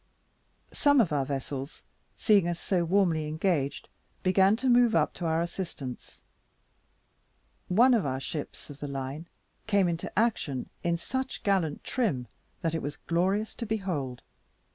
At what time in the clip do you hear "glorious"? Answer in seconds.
12.97-13.53